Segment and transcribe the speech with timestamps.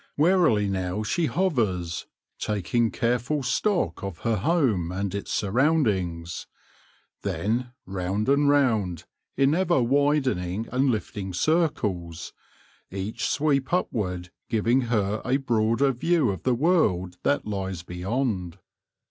[0.17, 2.07] Warily now she hovers,
[2.39, 6.47] taking careful stock of her home and its surroundings.
[7.21, 9.03] Then round and round,
[9.37, 12.33] in ever widening and lifting circles,
[12.89, 18.57] each sweep upward giving her a broader view of the world that lies beyond.